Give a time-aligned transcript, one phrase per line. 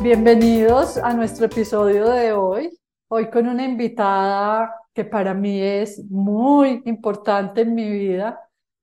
[0.00, 2.70] Bienvenidos a nuestro episodio de hoy.
[3.08, 8.38] Hoy con una invitada que para mí es muy importante en mi vida,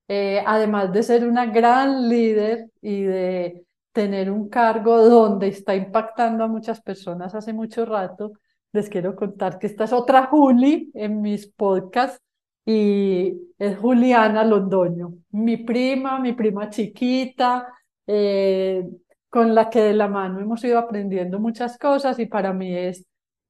[0.09, 6.43] eh, además de ser una gran líder y de tener un cargo donde está impactando
[6.43, 8.33] a muchas personas hace mucho rato,
[8.73, 12.21] les quiero contar que esta es otra Juli en mis podcasts
[12.65, 17.73] y es Juliana Londoño, mi prima, mi prima chiquita,
[18.05, 18.85] eh,
[19.35, 23.05] con la que de la mano hemos ido aprendiendo muchas cosas y para mí es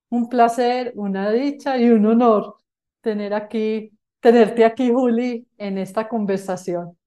[0.10, 2.56] un placer, una dicha y un honor
[3.02, 6.98] tener aquí, tenerte aquí, Juli, en esta conversación.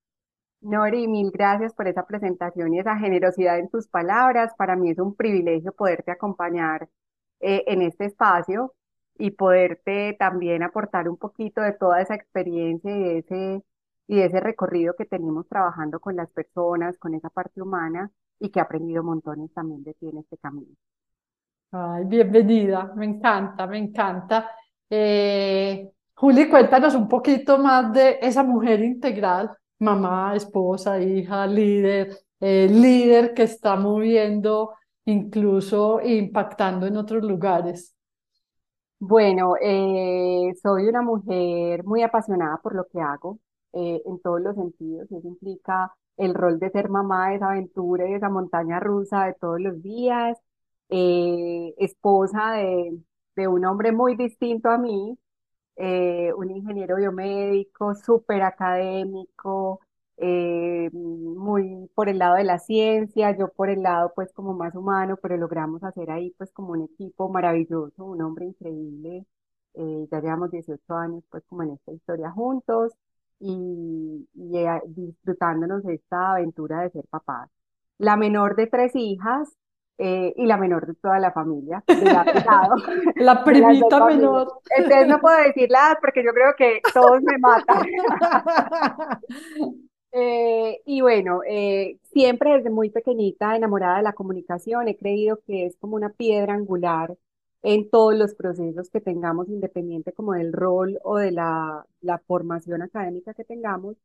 [0.61, 4.53] Nori, mil gracias por esa presentación y esa generosidad en tus palabras.
[4.57, 6.89] Para mí es un privilegio poderte acompañar
[7.41, 8.75] eh, en este espacio
[9.19, 13.65] y poderte también aportar un poquito de toda esa experiencia y de ese,
[14.07, 18.59] y ese recorrido que tenemos trabajando con las personas, con esa parte humana y que
[18.59, 20.75] he aprendido montones también de ti en este camino.
[21.71, 24.51] Ay, bienvenida, me encanta, me encanta.
[24.89, 32.69] Eh, Juli, cuéntanos un poquito más de esa mujer integral, mamá, esposa, hija, líder, eh,
[32.71, 37.95] líder que está moviendo, incluso impactando en otros lugares.
[39.01, 43.39] Bueno, eh, soy una mujer muy apasionada por lo que hago
[43.73, 45.11] en todos los sentidos.
[45.11, 49.35] Eso implica el rol de ser mamá, de esa aventura y esa montaña rusa de
[49.35, 50.39] todos los días,
[50.91, 52.99] eh, esposa de,
[53.37, 55.19] de, un hombre muy distinto a mí,
[55.77, 59.81] eh, un ingeniero biomédico, súper académico,
[60.17, 64.75] eh, muy por el lado de la ciencia, yo por el lado pues como más
[64.75, 69.27] humano, pero logramos hacer ahí pues como un equipo maravilloso, un hombre increíble,
[70.11, 72.93] ya llevamos 18 años pues como en esta historia juntos
[73.41, 77.49] y, y disfrutándonos esta aventura de ser papás.
[77.99, 79.57] La menor de tres hijas
[79.99, 81.83] eh, y la menor de toda la familia.
[83.17, 84.61] la, primita menor.
[84.77, 87.83] Entonces no puedo decir la porque yo creo que todos me matan.
[90.11, 95.67] Eh, y bueno, eh, siempre desde muy pequeñita, enamorada de la comunicación, he creído que
[95.67, 97.15] es como una piedra angular
[97.63, 102.83] en todos los procesos que tengamos, independiente como del rol o de la, la formación
[102.83, 103.97] académica que tengamos.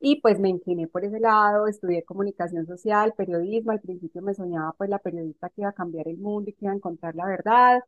[0.00, 4.72] Y pues me incliné por ese lado, estudié comunicación social, periodismo, al principio me soñaba
[4.76, 7.26] pues la periodista que iba a cambiar el mundo y que iba a encontrar la
[7.26, 7.80] verdad.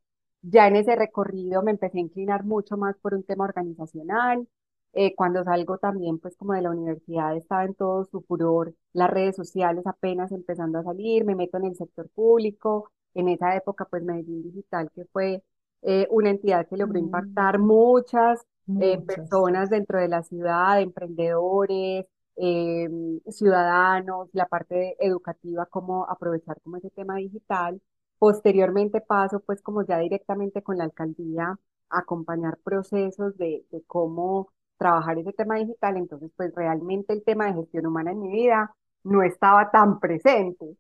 [0.42, 4.46] Ya en ese recorrido me empecé a inclinar mucho más por un tema organizacional.
[4.92, 9.10] Eh, cuando salgo también pues como de la universidad estaba en todo su furor, las
[9.10, 13.86] redes sociales apenas empezando a salir, me meto en el sector público, en esa época,
[13.86, 15.42] pues Medellín Digital, que fue
[15.82, 17.04] eh, una entidad que logró mm.
[17.04, 18.44] impactar muchas,
[18.80, 22.88] eh, personas dentro de la ciudad, emprendedores, eh,
[23.28, 27.80] ciudadanos, la parte educativa, cómo aprovechar como ese tema digital.
[28.18, 31.58] Posteriormente paso pues como ya directamente con la alcaldía
[31.90, 34.48] a acompañar procesos de, de cómo
[34.78, 38.74] trabajar ese tema digital, entonces pues realmente el tema de gestión humana en mi vida
[39.04, 40.76] no estaba tan presente.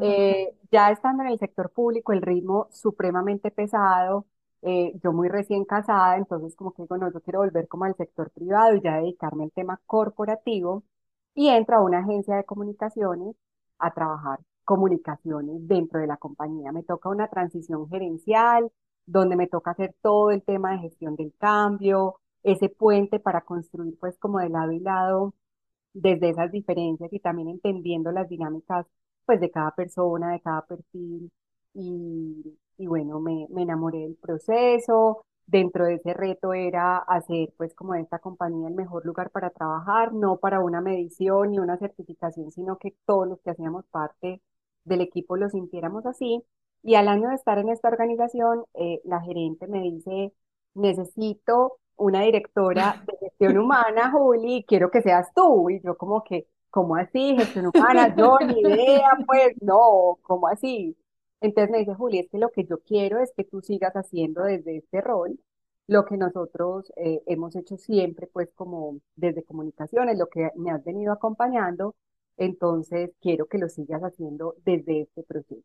[0.00, 4.26] Eh, ya estando en el sector público, el ritmo supremamente pesado,
[4.62, 7.96] eh, yo muy recién casada, entonces como que digo, no, yo quiero volver como al
[7.96, 10.84] sector privado y ya dedicarme al tema corporativo
[11.34, 13.36] y entro a una agencia de comunicaciones
[13.78, 16.72] a trabajar comunicaciones dentro de la compañía.
[16.72, 18.70] Me toca una transición gerencial,
[19.06, 23.98] donde me toca hacer todo el tema de gestión del cambio, ese puente para construir
[23.98, 25.34] pues como de lado y lado
[25.94, 28.86] desde esas diferencias y también entendiendo las dinámicas
[29.26, 31.30] pues de cada persona, de cada perfil
[31.74, 35.24] y, y bueno, me, me enamoré del proceso.
[35.46, 40.14] Dentro de ese reto era hacer pues como esta compañía el mejor lugar para trabajar,
[40.14, 44.40] no para una medición ni una certificación, sino que todos los que hacíamos parte
[44.84, 46.42] del equipo lo sintiéramos así.
[46.82, 50.32] Y al año de estar en esta organización, eh, la gerente me dice,
[50.74, 55.70] necesito una directora de gestión humana, Juli, quiero que seas tú.
[55.70, 57.36] Y yo como que, ¿cómo así?
[57.38, 60.96] Gestión humana, yo ni idea, pues no, ¿cómo así?
[61.40, 64.42] Entonces me dice, Juli, es que lo que yo quiero es que tú sigas haciendo
[64.42, 65.38] desde este rol
[65.86, 70.82] lo que nosotros eh, hemos hecho siempre, pues como desde comunicaciones, lo que me has
[70.82, 71.94] venido acompañando,
[72.38, 75.62] entonces quiero que lo sigas haciendo desde este proceso.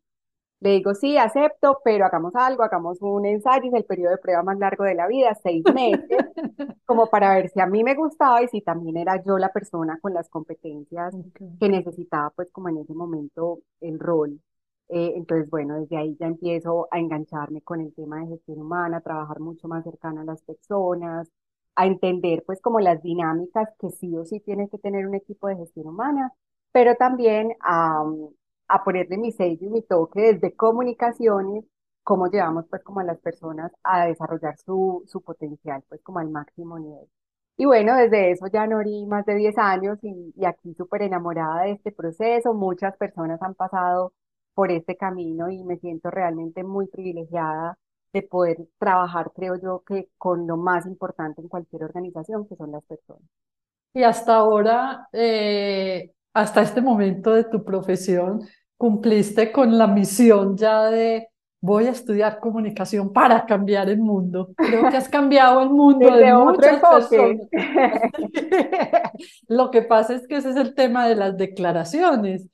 [0.60, 4.42] Le digo, sí, acepto, pero hagamos algo, hagamos un ensayo, es el periodo de prueba
[4.42, 6.02] más largo de la vida, seis meses,
[6.86, 9.98] como para ver si a mí me gustaba y si también era yo la persona
[10.00, 11.40] con las competencias Ok.
[11.58, 14.40] que necesitaba, pues como en ese momento el rol.
[14.88, 18.98] Eh, entonces, bueno, desde ahí ya empiezo a engancharme con el tema de gestión humana,
[18.98, 21.28] a trabajar mucho más cercano a las personas,
[21.76, 25.48] a entender pues como las dinámicas que sí o sí tiene que tener un equipo
[25.48, 26.32] de gestión humana,
[26.72, 28.04] pero también a,
[28.70, 31.64] a ponerle mi sello y mi toque desde comunicaciones,
[32.02, 36.30] cómo llevamos pues como a las personas a desarrollar su, su potencial pues como al
[36.30, 37.06] máximo nivel.
[37.56, 41.62] Y bueno, desde eso ya Nori más de 10 años y, y aquí súper enamorada
[41.64, 42.54] de este proceso.
[42.54, 44.14] Muchas personas han pasado
[44.54, 47.78] por este camino y me siento realmente muy privilegiada
[48.12, 52.72] de poder trabajar, creo yo, que con lo más importante en cualquier organización, que son
[52.72, 53.22] las personas.
[53.92, 58.40] Y hasta ahora, eh, hasta este momento de tu profesión,
[58.80, 61.28] cumpliste con la misión ya de
[61.60, 64.54] voy a estudiar comunicación para cambiar el mundo.
[64.56, 67.46] Creo que has cambiado el mundo de muchas personas.
[69.48, 72.48] Lo que pasa es que ese es el tema de las declaraciones.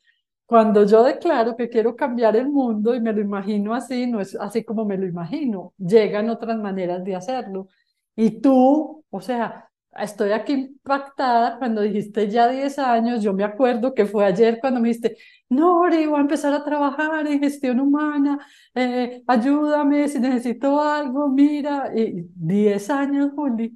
[0.46, 4.34] Cuando yo declaro que quiero cambiar el mundo y me lo imagino así, no es
[4.34, 7.68] así como me lo imagino, llegan otras maneras de hacerlo.
[8.16, 9.65] Y tú, o sea,
[9.98, 14.80] estoy aquí impactada cuando dijiste ya 10 años, yo me acuerdo que fue ayer cuando
[14.80, 15.16] me dijiste,
[15.48, 18.38] Nori, voy a empezar a trabajar en gestión humana,
[18.74, 23.72] eh, ayúdame si necesito algo, mira, y 10 años, Juli.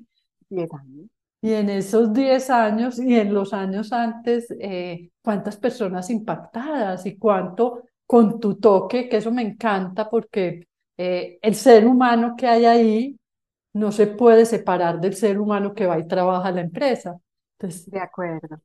[0.48, 1.06] 10 años.
[1.42, 7.16] Y en esos 10 años y en los años antes, eh, ¿cuántas personas impactadas y
[7.16, 10.66] cuánto con tu toque, que eso me encanta porque
[10.98, 13.19] eh, el ser humano que hay ahí
[13.72, 17.20] no se puede separar del ser humano que va y trabaja en la empresa.
[17.58, 18.60] Entonces, De acuerdo.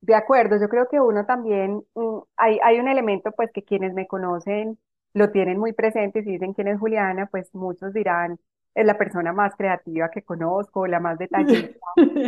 [0.00, 3.94] De acuerdo, yo creo que uno también, mm, hay, hay un elemento pues que quienes
[3.94, 4.78] me conocen
[5.14, 8.38] lo tienen muy presente y si dicen quién es Juliana, pues muchos dirán,
[8.74, 11.78] es la persona más creativa que conozco, la más detallista.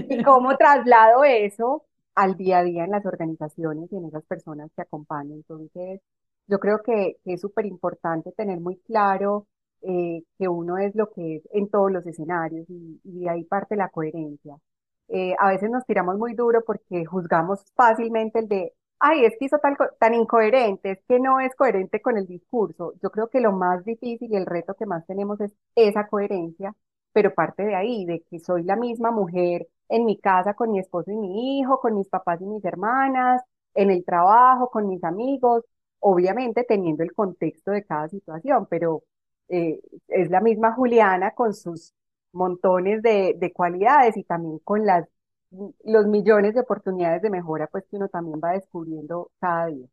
[0.09, 4.71] ¿Y cómo traslado eso al día a día en las organizaciones y en esas personas
[4.75, 5.33] que acompañan?
[5.39, 6.01] Entonces,
[6.47, 9.47] yo creo que, que es súper importante tener muy claro
[9.83, 13.77] eh, que uno es lo que es en todos los escenarios y, de ahí parte
[13.77, 14.57] la coherencia.
[15.09, 19.47] Eh, a veces nos tiramos muy duro porque juzgamos fácilmente el de, ay, es que
[19.47, 22.95] hizo tal, tan incoherente, es que no es coherente con el discurso.
[23.03, 26.75] Yo creo que lo más difícil y el reto que más tenemos es esa coherencia,
[27.13, 30.79] pero parte de ahí, de que soy la misma mujer en mi casa con mi
[30.81, 33.43] esposo y mi hijo, con mis papás y mis hermanas,
[33.75, 35.65] en el trabajo, con mis amigos,
[36.01, 39.03] obviamente teniendo el contexto de cada situación, pero
[39.49, 41.95] eh, es la misma Juliana con sus
[42.33, 45.07] montones de, de cualidades y también con las,
[45.85, 49.87] los millones de oportunidades de mejora, pues que uno también va descubriendo cada día.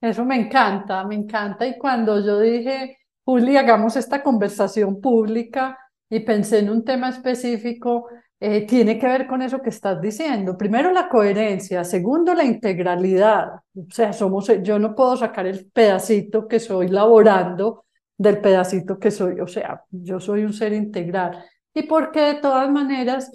[0.00, 1.66] Eso me encanta, me encanta.
[1.66, 8.08] Y cuando yo dije, Juli, hagamos esta conversación pública y pensé en un tema específico,
[8.40, 10.56] eh, tiene que ver con eso que estás diciendo.
[10.56, 11.82] Primero, la coherencia.
[11.82, 13.54] Segundo, la integralidad.
[13.74, 17.86] O sea, somos, yo no puedo sacar el pedacito que soy laborando
[18.18, 19.40] del pedacito que soy.
[19.40, 21.42] O sea, yo soy un ser integral.
[21.72, 23.30] Y porque de todas maneras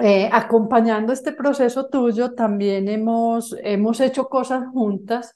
[0.00, 5.34] eh, acompañando este proceso tuyo, también hemos, hemos hecho cosas juntas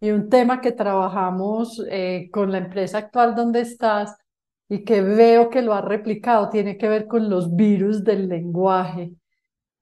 [0.00, 4.16] y un tema que trabajamos eh, con la empresa actual donde estás
[4.68, 9.12] y que veo que lo has replicado tiene que ver con los virus del lenguaje.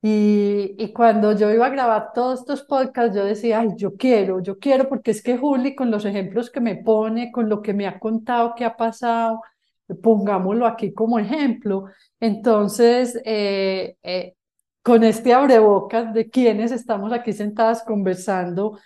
[0.01, 4.41] Y, y cuando yo iba a grabar todos estos podcasts, yo decía, ay, yo quiero,
[4.41, 7.75] yo quiero, porque es que Juli, con los ejemplos que me pone, con lo que
[7.75, 9.41] me ha contado que ha pasado,
[10.03, 11.87] pongámoslo aquí como ejemplo.
[12.21, 14.35] Entonces, eh, eh,
[14.83, 18.79] con este abrebocas de quienes estamos aquí sentadas conversando,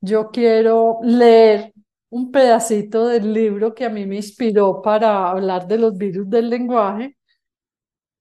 [0.00, 1.72] yo quiero leer
[2.10, 6.50] un pedacito del libro que a mí me inspiró para hablar de los virus del
[6.50, 7.16] lenguaje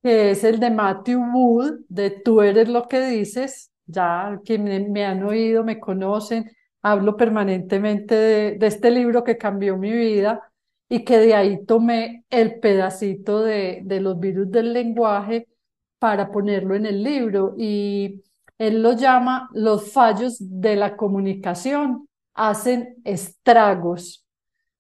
[0.04, 3.72] que es el de Matthew Wood, de Tú eres lo que dices.
[3.86, 9.78] Ya quienes me han oído, me conocen, hablo permanentemente de, de este libro que cambió
[9.78, 10.42] mi vida
[10.90, 15.48] y que de ahí tomé el pedacito de, de los virus del lenguaje
[16.00, 17.56] para ponerlo en el libro.
[17.58, 18.22] Y
[18.58, 24.26] él lo llama los fallos de la comunicación, hacen estragos.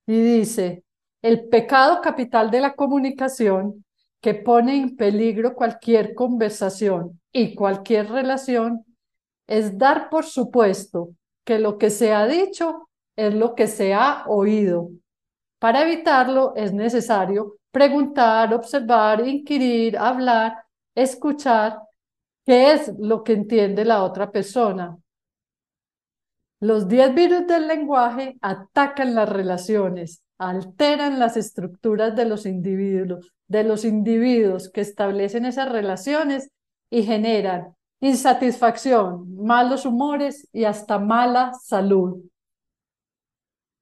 [0.05, 0.83] Y dice,
[1.21, 3.82] el pecado capital de la comunicación
[4.23, 8.85] que pone en peligro cualquier conversación y cualquier relación
[9.45, 11.09] es dar por supuesto
[11.43, 14.91] que lo que se ha dicho es lo que se ha oído.
[15.59, 20.63] Para evitarlo es necesario preguntar, observar, inquirir, hablar,
[20.95, 21.79] escuchar
[22.45, 24.97] qué es lo que entiende la otra persona.
[26.61, 33.63] Los 10 virus del lenguaje atacan las relaciones, alteran las estructuras de los individuos, de
[33.63, 36.49] los individuos que establecen esas relaciones
[36.89, 42.21] y generan insatisfacción, malos humores y hasta mala salud.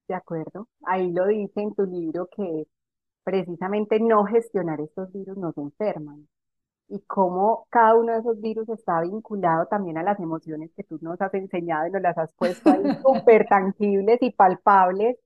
[0.08, 0.68] De acuerdo.
[0.86, 2.68] Ahí lo dice en tu libro que
[3.24, 6.28] precisamente no gestionar estos virus nos enferman
[6.88, 11.00] y cómo cada uno de esos virus está vinculado también a las emociones que tú
[11.02, 15.18] nos has enseñado y nos las has puesto ahí súper tangibles y palpables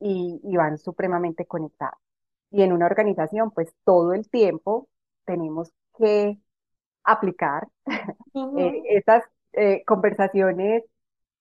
[0.00, 1.98] y, y van supremamente conectados.
[2.50, 4.88] Y en una organización, pues todo el tiempo
[5.24, 6.38] tenemos que
[7.04, 7.68] aplicar
[8.56, 10.84] eh, estas eh, conversaciones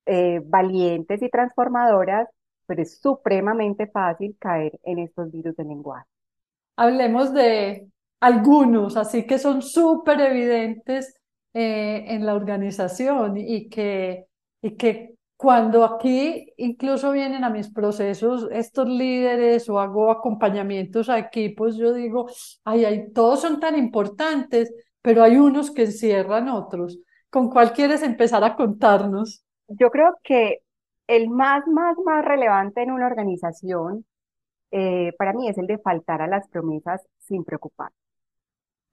[0.05, 2.27] eh, valientes y transformadoras,
[2.65, 6.07] pero es supremamente fácil caer en estos virus de lenguaje.
[6.75, 11.13] Hablemos de algunos, así que son súper evidentes
[11.59, 14.27] en la organización y que,
[14.61, 21.19] y que cuando aquí incluso vienen a mis procesos estos líderes o hago acompañamientos a
[21.19, 22.27] equipos, yo digo,
[22.63, 26.99] ay, ay, todos son tan importantes, pero hay unos que encierran otros.
[27.29, 29.45] ¿Con cuál quieres empezar a contarnos?
[29.67, 30.63] Yo creo que
[31.05, 34.05] el más, más, más relevante en una organización
[34.71, 37.91] eh, para mí es el de faltar a las promesas sin preocupar.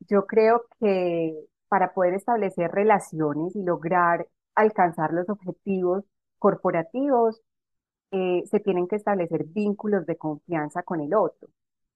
[0.01, 1.35] Yo creo que
[1.69, 6.05] para poder establecer relaciones y lograr alcanzar los objetivos
[6.45, 7.41] corporativos,
[8.11, 11.49] eh, se tienen que establecer vínculos de confianza con el otro.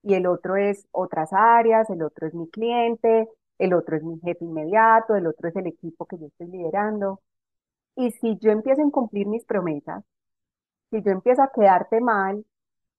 [0.03, 3.29] Y el otro es otras áreas, el otro es mi cliente,
[3.59, 7.21] el otro es mi jefe inmediato, el otro es el equipo que yo estoy liderando.
[7.97, 10.03] Y si yo empiezo a incumplir mis promesas,
[10.91, 12.45] si yo empiezo a quedarte mal,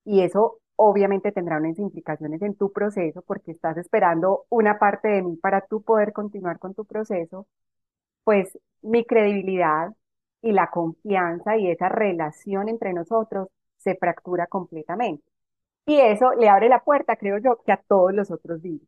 [0.06, 5.24] y eso obviamente tendrá unas implicaciones en tu proceso, porque estás esperando una parte de
[5.24, 7.48] mí para tú poder continuar con tu proceso,
[8.24, 9.94] pues mi credibilidad
[10.42, 15.24] y la confianza y esa relación entre nosotros se fractura completamente.
[15.86, 18.88] Y eso le abre la puerta, creo yo, que a todos los otros virus.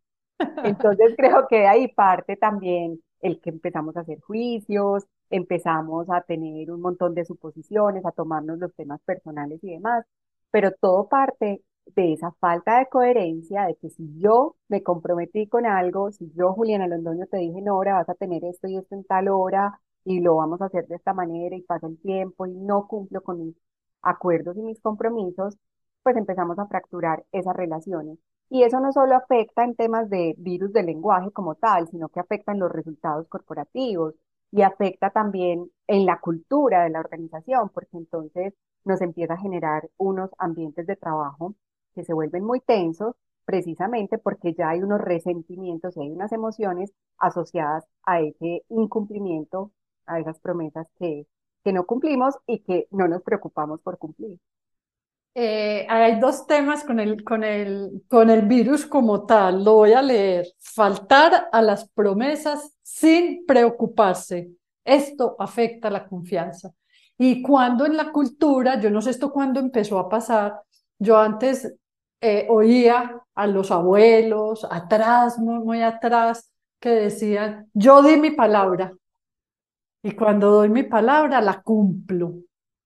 [0.63, 6.21] Entonces creo que de ahí parte también el que empezamos a hacer juicios, empezamos a
[6.21, 10.05] tener un montón de suposiciones, a tomarnos los temas personales y demás,
[10.51, 11.63] pero todo parte
[11.95, 16.53] de esa falta de coherencia, de que si yo me comprometí con algo, si yo,
[16.53, 19.79] Juliana Londoño, te dije, no, ahora vas a tener esto y esto en tal hora,
[20.05, 23.21] y lo vamos a hacer de esta manera, y pasa el tiempo, y no cumplo
[23.21, 23.55] con mis
[24.01, 25.57] acuerdos y mis compromisos,
[26.03, 28.17] pues empezamos a fracturar esas relaciones.
[28.49, 32.19] Y eso no solo afecta en temas de virus del lenguaje como tal, sino que
[32.19, 34.15] afecta en los resultados corporativos
[34.51, 38.53] y afecta también en la cultura de la organización, porque entonces
[38.83, 41.55] nos empieza a generar unos ambientes de trabajo
[41.93, 43.15] que se vuelven muy tensos
[43.45, 49.71] precisamente porque ya hay unos resentimientos y hay unas emociones asociadas a ese incumplimiento,
[50.05, 51.27] a esas promesas que,
[51.63, 54.39] que no cumplimos y que no nos preocupamos por cumplir.
[55.33, 59.63] Eh, hay dos temas con el, con, el, con el virus como tal.
[59.63, 60.47] Lo voy a leer.
[60.59, 64.51] Faltar a las promesas sin preocuparse.
[64.83, 66.71] Esto afecta la confianza.
[67.17, 70.59] Y cuando en la cultura, yo no sé esto cuándo empezó a pasar,
[70.99, 71.71] yo antes
[72.19, 78.93] eh, oía a los abuelos, atrás, muy, muy atrás, que decían, yo di mi palabra.
[80.03, 82.35] Y cuando doy mi palabra, la cumplo.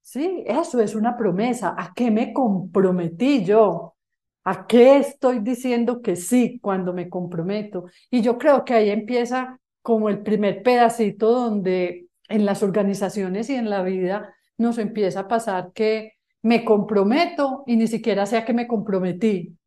[0.02, 1.74] Sí, eso es una promesa.
[1.78, 3.96] ¿A qué me comprometí yo?
[4.44, 7.86] ¿A qué estoy diciendo que sí cuando me comprometo?
[8.12, 13.56] Y yo creo que ahí empieza como el primer pedacito donde en las organizaciones y
[13.56, 18.46] en la vida nos empieza a pasar que me comprometo y ni siquiera sé a
[18.46, 19.58] qué me comprometí.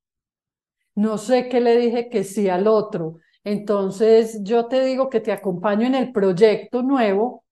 [0.94, 3.18] No sé qué le dije que sí al otro.
[3.48, 7.44] Entonces yo te digo que te acompaño en el proyecto nuevo,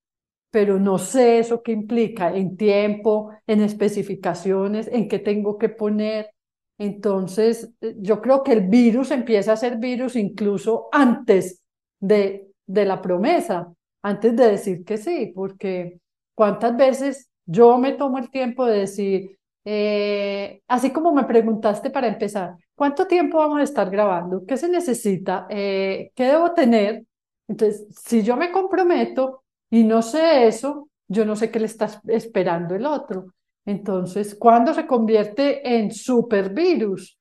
[0.50, 6.30] pero no sé eso qué implica en tiempo, en especificaciones, en qué tengo que poner.
[6.78, 11.62] Entonces, eh, yo creo que el virus empieza a ser virus incluso antes
[12.00, 13.72] de, de la promesa,
[14.02, 16.00] antes de decir que sí, porque
[16.34, 19.38] cuántas veces yo me tomo el tiempo de decir,
[19.68, 24.44] eh, así como me preguntaste para empezar, ¿cuánto tiempo vamos a estar grabando?
[24.46, 25.48] ¿Qué se necesita?
[25.50, 27.04] Eh, ¿Qué debo tener?
[27.48, 31.88] Entonces, si yo me comprometo, y no sé eso, yo no sé qué le está
[32.06, 33.34] esperando el otro.
[33.64, 37.18] Entonces, ¿cuándo se convierte en supervirus?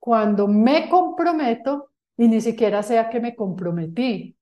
[0.00, 4.36] Cuando me comprometo y ni siquiera sé a qué me comprometí.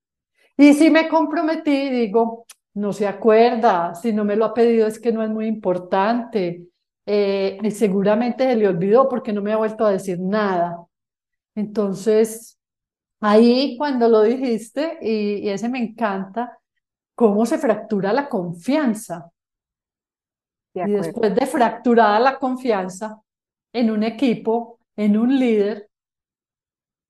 [0.57, 4.99] Y si me comprometí, digo, no se acuerda, si no me lo ha pedido es
[4.99, 6.67] que no es muy importante.
[7.07, 10.85] Eh, y seguramente se le olvidó porque no me ha vuelto a decir nada.
[11.55, 12.59] Entonces,
[13.21, 16.59] ahí cuando lo dijiste, y, y ese me encanta,
[17.15, 19.31] cómo se fractura la confianza.
[20.75, 23.21] y después de fracturada la confianza
[23.73, 25.89] en un equipo, en un líder,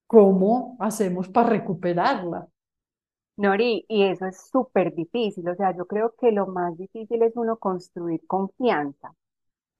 [0.07, 2.47] ¿cómo hacemos para recuperarla?
[3.37, 7.33] Nori, y eso es súper difícil, o sea, yo creo que lo más difícil es
[7.35, 9.13] uno construir confianza.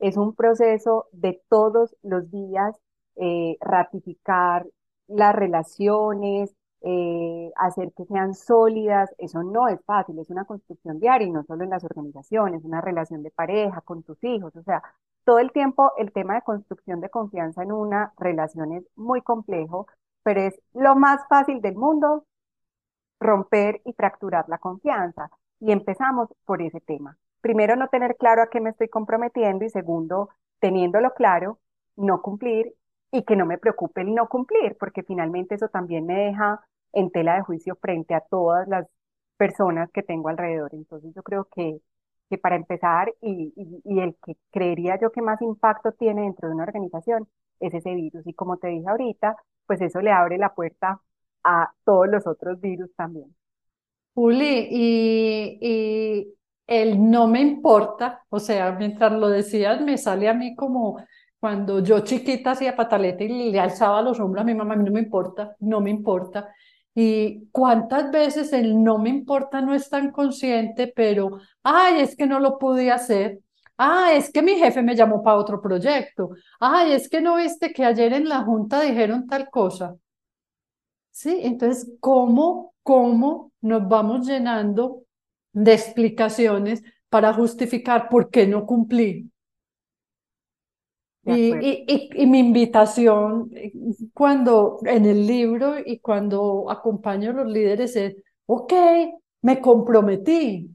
[0.03, 2.75] Es un proceso de todos los días
[3.15, 4.67] eh, ratificar
[5.07, 11.27] las relaciones, eh, hacer que sean sólidas, eso no es fácil, es una construcción diaria
[11.27, 14.83] y no solo en las organizaciones, una relación de pareja con tus hijos, o sea,
[15.23, 19.87] todo el tiempo el tema de construcción de confianza en una relación es muy complejo,
[20.23, 22.25] pero es lo más fácil del mundo
[23.21, 25.29] romper y fracturar la confianza.
[25.59, 27.17] Y empezamos por ese tema.
[27.43, 31.59] Primero, no tener claro a qué me estoy comprometiendo y segundo, teniéndolo claro,
[31.97, 32.73] no cumplir
[33.11, 36.61] y que no me preocupe el no cumplir, porque finalmente eso también me deja
[36.93, 38.87] en tela de juicio frente a todas las
[39.35, 40.69] personas que tengo alrededor.
[40.73, 41.79] Entonces yo creo que,
[42.29, 46.55] que para empezar y, y, el que creería yo que más impacto tiene dentro de
[46.55, 47.27] una organización
[47.59, 48.25] es ese virus.
[48.25, 49.35] Y como te dije ahorita,
[49.65, 51.01] pues eso le abre la puerta
[51.43, 53.35] a todos los otros virus también.
[54.15, 56.33] Juli, y, y
[56.67, 61.03] el no me importa, o sea, mientras lo decías, me sale a mí como
[61.39, 64.85] cuando yo chiquita hacía pataleta y le alzaba los hombros a mi mamá, a mí
[64.85, 66.49] no me importa, no me importa.
[66.95, 72.27] Y cuántas veces el no me importa no es tan consciente, pero, ay, es que
[72.27, 73.39] no lo pude hacer.
[73.77, 76.29] Ah, es que mi jefe me llamó para otro proyecto.
[76.59, 79.95] Ay, es que no viste que ayer en la junta dijeron tal cosa.
[81.11, 81.39] ¿sí?
[81.43, 85.03] Entonces, ¿cómo, cómo nos vamos llenando
[85.53, 89.29] de explicaciones para justificar por qué no cumplí?
[91.25, 93.49] Y, y, y, mi invitación
[94.13, 98.73] cuando en el libro y cuando acompaño a los líderes es, ok,
[99.41, 100.69] me comprometí.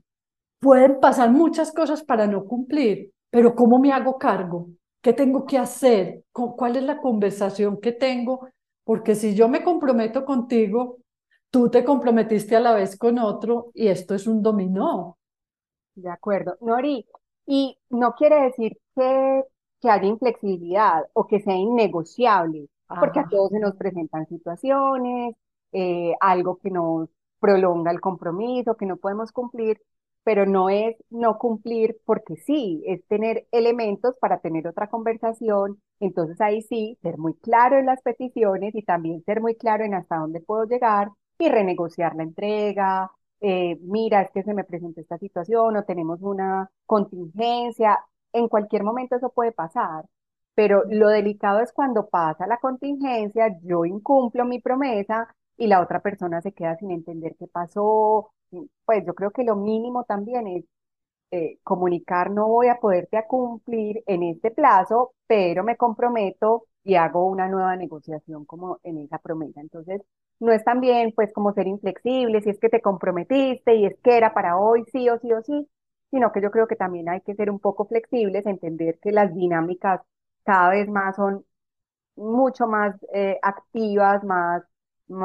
[0.59, 4.71] Pueden pasar muchas cosas para no cumplir, pero ¿cómo me hago cargo?
[5.03, 6.25] ¿Qué tengo que hacer?
[6.33, 8.49] ¿Cuál es la conversación que tengo
[8.89, 10.97] porque si yo me comprometo contigo,
[11.51, 15.19] tú te comprometiste a la vez con otro y esto es un dominó.
[15.95, 16.57] De acuerdo.
[16.61, 17.07] Nori,
[17.47, 19.45] y no quiere decir que,
[19.81, 22.69] que haya inflexibilidad o que sea innegociable,
[23.01, 25.35] porque a todos se nos presentan situaciones,
[25.73, 27.09] eh, algo que nos
[27.41, 29.81] prolonga el compromiso, que no podemos cumplir,
[30.25, 35.81] pero no es no cumplir porque sí, es tener elementos para tener otra conversación.
[36.01, 39.95] Entonces ahí sí, ser muy claro en las peticiones y también ser muy claro en
[39.95, 41.09] hasta dónde puedo llegar
[41.39, 43.11] y renegociar la entrega.
[43.41, 47.99] Eh, mira, es que se me presentó esta situación o tenemos una contingencia.
[48.33, 50.05] En cualquier momento eso puede pasar,
[50.55, 56.01] pero lo delicado es cuando pasa la contingencia, yo incumplo mi promesa y la otra
[56.03, 58.31] persona se queda sin entender qué pasó
[58.85, 60.65] pues yo creo que lo mínimo también es
[61.33, 67.27] eh, comunicar, no voy a poderte cumplir en este plazo, pero me comprometo y hago
[67.27, 69.61] una nueva negociación como en esa promesa.
[69.61, 70.03] Entonces,
[70.41, 74.17] no es también pues como ser inflexible, si es que te comprometiste y es que
[74.17, 75.69] era para hoy sí o sí o sí,
[76.11, 79.35] sino que yo creo que también hay que ser un poco flexibles, entender que las
[79.35, 80.01] dinámicas
[80.45, 81.45] cada vez más son
[82.17, 84.63] mucho más eh, activas, más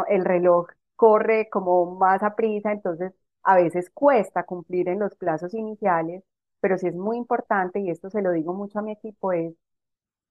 [0.10, 5.54] el reloj corre como más a prisa, entonces a veces cuesta cumplir en los plazos
[5.54, 6.24] iniciales,
[6.62, 9.54] pero sí es muy importante, y esto se lo digo mucho a mi equipo, es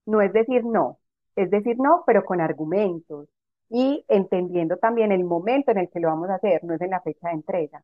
[0.06, 1.00] no es decir no,
[1.36, 3.28] es decir no, pero con argumentos
[3.68, 6.90] y entendiendo también el momento en el que lo vamos a hacer, no es en
[6.90, 7.82] la fecha de entrega.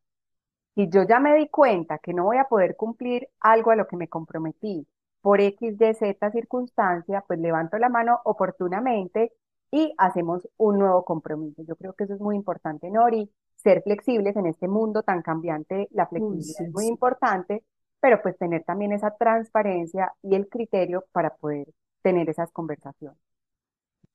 [0.75, 3.87] Si yo ya me di cuenta que no voy a poder cumplir algo a lo
[3.87, 4.87] que me comprometí
[5.21, 9.33] por X, Y, Z circunstancia, pues levanto la mano oportunamente
[9.71, 11.63] y hacemos un nuevo compromiso.
[11.63, 15.87] Yo creo que eso es muy importante, Nori, ser flexibles en este mundo tan cambiante,
[15.91, 17.63] la flexibilidad es muy importante,
[17.99, 21.67] pero pues tener también esa transparencia y el criterio para poder
[22.01, 23.28] tener esas conversaciones.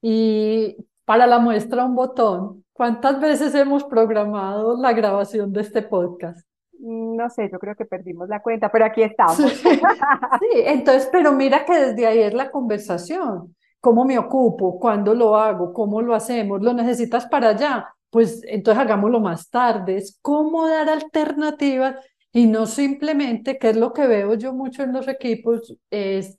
[0.07, 6.47] Y para la muestra un botón, ¿cuántas veces hemos programado la grabación de este podcast?
[6.79, 9.37] No sé, yo creo que perdimos la cuenta, pero aquí estamos.
[9.37, 13.57] Sí, sí entonces, pero mira que desde ahí es la conversación.
[13.81, 14.79] ¿Cómo me ocupo?
[14.79, 15.73] ¿Cuándo lo hago?
[15.73, 16.61] ¿Cómo lo hacemos?
[16.61, 17.89] ¿Lo necesitas para allá?
[18.11, 19.97] Pues entonces hagámoslo más tarde.
[19.97, 21.97] Es cómo dar alternativas
[22.31, 26.39] y no simplemente, que es lo que veo yo mucho en los equipos, es,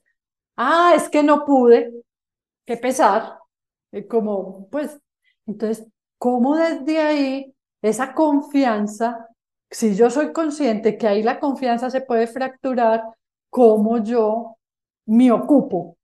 [0.55, 1.91] ah, es que no pude,
[2.63, 3.39] qué pesar.
[4.03, 4.99] Como, pues,
[5.45, 9.27] entonces, ¿cómo desde ahí esa confianza,
[9.69, 13.03] si yo soy consciente que ahí la confianza se puede fracturar,
[13.49, 14.57] cómo yo
[15.05, 15.97] me ocupo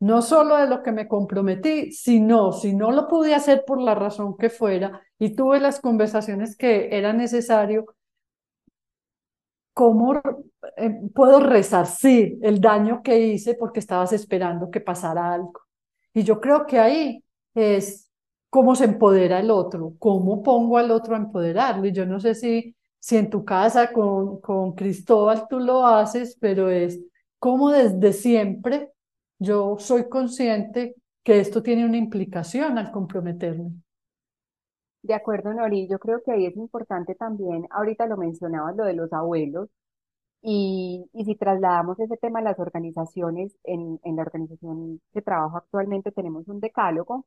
[0.00, 3.94] no solo de lo que me comprometí, sino si no lo pude hacer por la
[3.94, 7.86] razón que fuera y tuve las conversaciones que era necesario,
[9.72, 10.20] ¿cómo
[10.76, 15.52] eh, puedo resarcir el daño que hice porque estabas esperando que pasara algo?
[16.12, 17.24] Y yo creo que ahí
[17.56, 18.10] es
[18.50, 21.86] cómo se empodera el otro, cómo pongo al otro a empoderarlo.
[21.86, 26.36] Y yo no sé si, si en tu casa con, con Cristóbal tú lo haces,
[26.40, 27.00] pero es
[27.38, 28.92] como desde siempre
[29.38, 33.72] yo soy consciente que esto tiene una implicación al comprometerme.
[35.02, 38.94] De acuerdo, Nori, yo creo que ahí es importante también, ahorita lo mencionabas, lo de
[38.94, 39.68] los abuelos,
[40.42, 45.58] y, y si trasladamos ese tema a las organizaciones, en, en la organización que trabajo
[45.58, 47.26] actualmente tenemos un decálogo,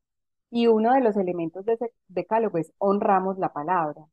[0.50, 4.04] y uno de los elementos de ese decálogo es honramos la palabra.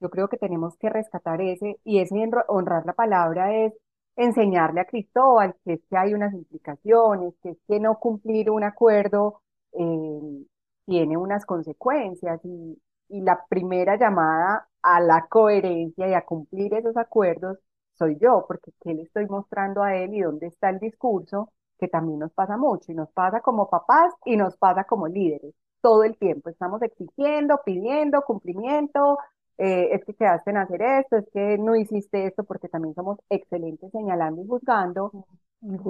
[0.00, 2.16] Yo creo que tenemos que rescatar ese, y ese
[2.48, 3.72] honrar la palabra es
[4.16, 8.64] enseñarle a Cristóbal que es que hay unas implicaciones, que es que no cumplir un
[8.64, 10.44] acuerdo eh,
[10.86, 16.96] tiene unas consecuencias y, y la primera llamada a la coherencia y a cumplir esos
[16.96, 17.58] acuerdos
[17.94, 21.52] soy yo, porque ¿qué le estoy mostrando a él y dónde está el discurso?
[21.78, 25.54] Que también nos pasa mucho y nos pasa como papás y nos pasa como líderes.
[25.86, 29.18] Todo el tiempo estamos exigiendo, pidiendo cumplimiento,
[29.56, 33.20] eh, es que quedaste en hacer esto, es que no hiciste esto, porque también somos
[33.30, 35.12] excelentes señalando y juzgando.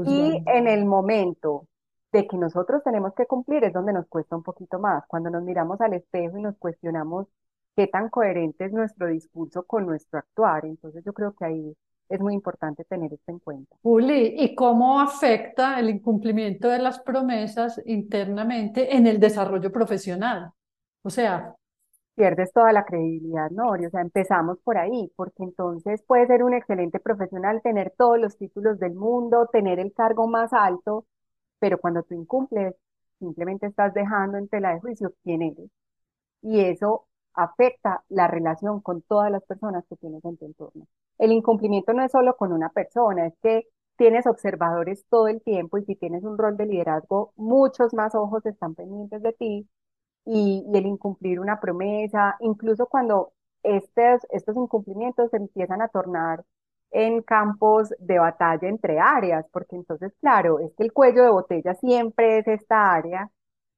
[0.05, 1.67] Y en el momento
[2.13, 5.03] de que nosotros tenemos que cumplir es donde nos cuesta un poquito más.
[5.09, 7.27] Cuando nos miramos al espejo y nos cuestionamos
[7.75, 10.67] qué tan coherente es nuestro discurso con nuestro actuar.
[10.67, 11.77] Entonces yo creo que ahí
[12.09, 13.77] es muy importante tener esto en cuenta.
[13.83, 20.53] Juli, ¿y cómo afecta el incumplimiento de las promesas internamente en el desarrollo profesional?
[21.03, 21.55] O sea,
[22.17, 23.71] pierdes toda la credibilidad, ¿no?
[23.71, 28.37] O sea, empezamos por ahí, porque entonces puede ser un excelente profesional, tener todos los
[28.39, 31.07] títulos del mundo, tener el cargo más alto,
[31.59, 32.75] pero cuando tú incumples,
[33.19, 35.71] simplemente estás dejando en tela de juicio quién eres.
[36.43, 37.07] Y eso
[37.37, 40.87] afecta la relación con todas las personas que tienes en tu entorno.
[41.19, 45.79] El incumplimiento no es solo con una persona, es que tienes observadores todo el tiempo
[45.79, 49.69] y si tienes un rol de liderazgo, muchos más ojos están pendientes de ti
[50.25, 56.45] y, el incumplir una promesa, incluso cuando estos, estos incumplimientos se empiezan a tornar
[56.91, 61.75] en campos de batalla entre áreas, porque entonces, claro, es que el cuello de botella
[61.75, 63.31] siempre es esta área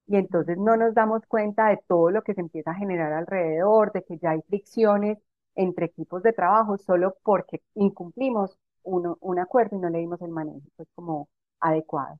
[0.09, 3.92] y entonces no nos damos cuenta de todo lo que se empieza a generar alrededor,
[3.92, 5.18] de que ya hay fricciones
[5.55, 10.31] entre equipos de trabajo solo porque incumplimos uno, un acuerdo y no le dimos el
[10.31, 11.29] manejo pues, como
[11.61, 12.18] adecuado.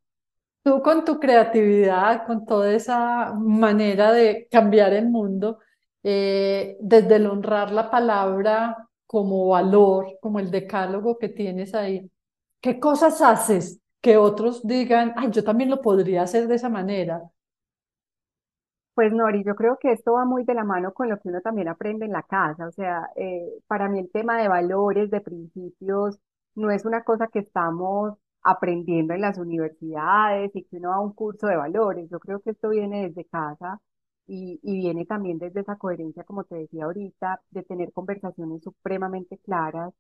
[0.63, 5.61] Tú con tu creatividad, con toda esa manera de cambiar el mundo,
[6.03, 12.11] eh, desde el honrar la palabra como valor, como el decálogo que tienes ahí,
[12.61, 17.23] ¿qué cosas haces que otros digan, ay, yo también lo podría hacer de esa manera?
[18.99, 21.41] Pues Nori, yo creo que esto va muy de la mano con lo que uno
[21.41, 22.67] también aprende en la casa.
[22.67, 26.19] O sea, eh, para mí el tema de valores, de principios,
[26.57, 31.01] no es una cosa que estamos aprendiendo en las universidades y que uno va a
[31.01, 32.11] un curso de valores.
[32.11, 33.81] Yo creo que esto viene desde casa
[34.27, 39.39] y, y viene también desde esa coherencia, como te decía ahorita, de tener conversaciones supremamente
[39.39, 39.95] claras,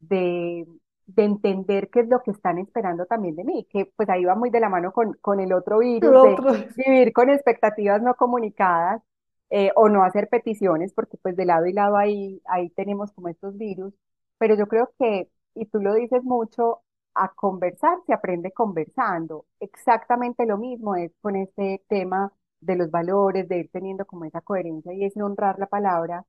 [0.00, 0.66] de,
[1.06, 4.34] de entender qué es lo que están esperando también de mí, que pues ahí va
[4.34, 6.38] muy de la mano con, con el otro virus, de
[6.76, 9.02] vivir con expectativas no comunicadas
[9.50, 13.28] eh, o no hacer peticiones, porque pues de lado y lado ahí, ahí tenemos como
[13.28, 13.94] estos virus,
[14.38, 16.80] pero yo creo que, y tú lo dices mucho,
[17.14, 19.46] a conversar se aprende conversando.
[19.60, 24.40] Exactamente lo mismo es con este tema de los valores, de ir teniendo como esa
[24.40, 26.24] coherencia y es honrar la palabra.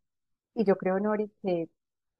[0.56, 1.70] Y yo creo, Nori, que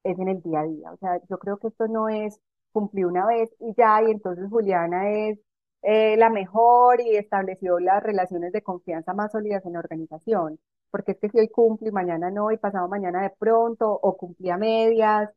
[0.04, 0.92] es en el día a día.
[0.92, 2.40] O sea, yo creo que esto no es
[2.72, 5.40] cumplir una vez y ya, y entonces Juliana es
[5.84, 10.60] eh, la mejor y estableció las relaciones de confianza más sólidas en la organización.
[10.92, 14.16] Porque es que si hoy cumple y mañana no, y pasado mañana de pronto, o
[14.18, 15.30] cumplí a medias,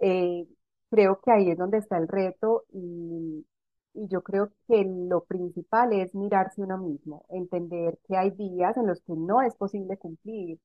[0.00, 0.46] eh,
[0.90, 3.46] creo que ahí es donde está el reto y,
[3.94, 8.86] y yo creo que lo principal es mirarse uno mismo, entender que hay días en
[8.86, 10.58] los que no es posible cumplir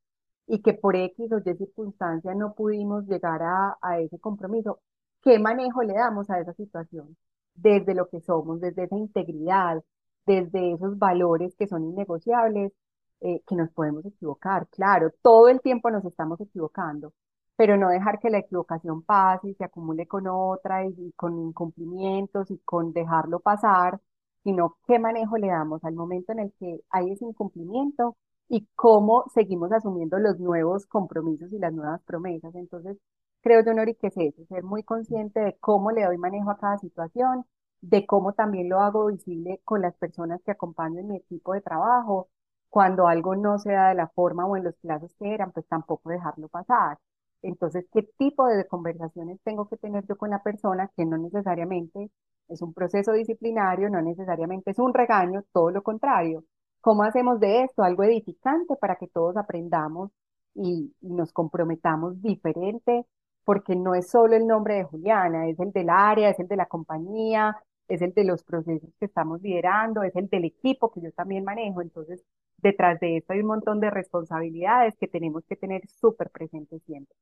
[0.48, 4.80] y que por X o Y circunstancia no pudimos llegar a, a ese compromiso.
[5.22, 7.18] ¿Qué manejo le damos a esa situación?
[7.56, 9.84] Desde lo que somos, desde esa integridad,
[10.26, 12.74] desde esos valores que son innegociables,
[13.22, 14.68] eh, que nos podemos equivocar.
[14.70, 17.14] Claro, todo el tiempo nos estamos equivocando,
[17.56, 22.52] pero no dejar que la equivocación pase y se acumule con otra y, con incumplimientos
[22.52, 24.00] y con dejarlo pasar,
[24.44, 28.18] sino qué manejo le damos al momento en el que hay ese incumplimiento
[28.56, 32.54] y cómo seguimos asumiendo los nuevos compromisos y las nuevas promesas.
[32.56, 32.98] Entonces,
[33.42, 36.58] creo yo, Nori, que es eso, ser muy consciente de cómo le doy manejo a
[36.58, 37.46] cada situación,
[37.82, 42.30] de cómo también lo hago visible con las personas que acompañan mi equipo de trabajo.
[42.70, 45.68] Cuando algo no se da de la forma o en los plazos que eran, pues
[45.68, 46.98] tampoco dejarlo pasar
[47.42, 52.10] Entonces, ¿qué tipo de conversaciones tengo que tener yo con la persona que no necesariamente
[52.50, 56.44] es un proceso disciplinario, no necesariamente es un regaño, todo lo contrario?
[56.84, 60.12] ¿Cómo hacemos de esto algo edificante para que todos aprendamos
[60.54, 63.06] y, y nos comprometamos diferente?
[63.46, 66.58] Porque no es solo el nombre de Juliana, es el del área, es el de
[66.58, 67.56] la compañía,
[67.88, 71.46] es el de los procesos que estamos liderando, es el del equipo que yo también
[71.46, 71.82] manejo.
[71.82, 72.22] Entonces,
[72.58, 77.16] detrás de esto hay un montón de responsabilidades que tenemos que tener súper presentes siempre.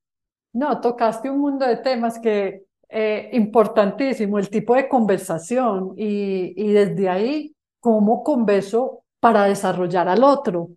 [0.54, 6.74] No, tocaste un mundo de temas que eh, importantísimo, el tipo de conversación y, y
[6.74, 10.72] desde ahí, cómo converso para desarrollar al otro.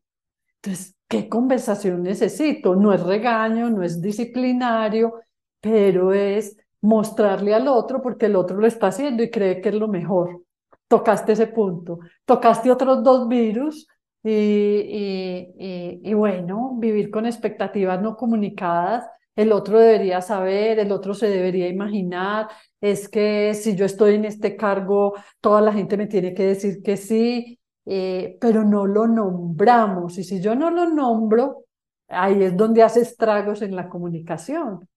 [0.63, 2.77] Entonces, ¿qué conversación necesito?
[2.77, 5.15] No es regaño, no es disciplinario,
[5.61, 9.75] pero es mostrarle al otro porque el otro lo está haciendo y cree que es
[9.75, 10.43] lo mejor.
[10.89, 11.99] Tocaste ese punto.
[12.25, 13.87] Tocaste otros dos virus
[14.23, 19.07] y, y, y, bueno, vivir con expectativas no comunicadas.
[19.37, 22.49] El otro debería saber, el otro se debería imaginar.
[22.81, 26.83] Es que si yo estoy en este cargo, toda la gente me tiene que decir
[26.83, 30.19] que sí, eh, pero no lo nombramos.
[30.19, 31.65] Y si yo no lo nombro,
[32.09, 34.89] ahí es donde hace estragos en la comunicación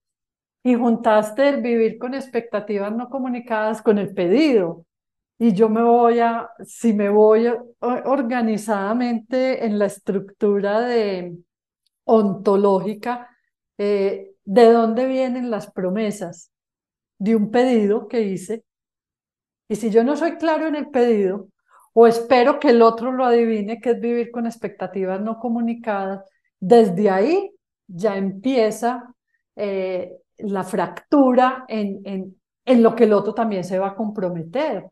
[0.67, 4.85] y juntaste el vivir con expectativas no comunicadas con el pedido.
[5.39, 7.47] Y yo me voy a, si me voy
[7.79, 11.37] organizadamente en la estructura de
[12.03, 13.29] ontológica,
[13.77, 16.51] eh, ¿de dónde vienen las promesas?
[17.17, 18.65] De un pedido que hice.
[19.69, 21.47] Y si yo no soy claro en el pedido,
[21.99, 26.23] o espero que el otro lo adivine, que es vivir con expectativas no comunicadas,
[26.59, 27.51] desde ahí
[27.87, 29.15] ya empieza
[29.55, 34.85] eh, la fractura en, en, en lo que el otro también se va a comprometer.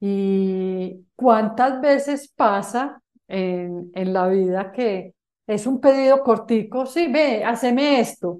[0.00, 5.12] Y cuántas veces pasa en, en la vida que
[5.46, 8.38] es un pedido cortico, sí, ve, haceme esto.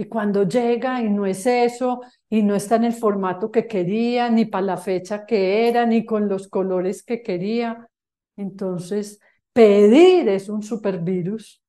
[0.00, 4.30] Y cuando llega y no es eso, y no está en el formato que quería,
[4.30, 7.86] ni para la fecha que era, ni con los colores que quería.
[8.34, 9.20] Entonces,
[9.52, 11.62] pedir es un supervirus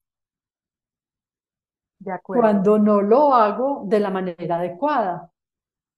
[2.23, 5.29] cuando no lo hago de la manera adecuada.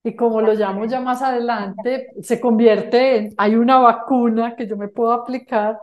[0.03, 4.75] Y como lo llamo ya más adelante, se convierte en, hay una vacuna que yo
[4.75, 5.79] me puedo aplicar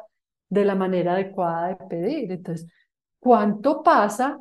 [0.48, 2.32] de la manera adecuada de pedir.
[2.32, 2.68] Entonces,
[3.20, 4.40] ¿cuánto pasa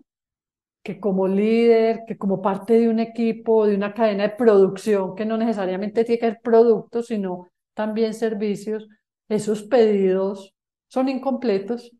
[0.84, 5.26] que como líder, que como parte de un equipo, de una cadena de producción, que
[5.26, 8.88] no necesariamente tiene que ser productos, sino también servicios,
[9.30, 10.56] esos pedidos
[10.88, 11.92] son incompletos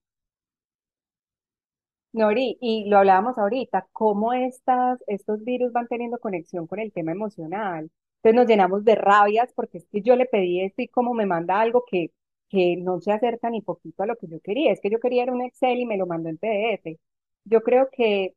[2.12, 7.12] Nori, y lo hablábamos ahorita, cómo estas, estos virus van teniendo conexión con el tema
[7.12, 7.92] emocional.
[8.18, 11.26] Entonces nos llenamos de rabias porque es que yo le pedí esto y como me
[11.28, 12.12] manda algo que,
[12.50, 14.72] que no se acerca ni poquito a lo que yo quería.
[14.72, 17.00] Es que yo quería un Excel y me lo mandó en PDF.
[17.46, 18.36] Yo creo que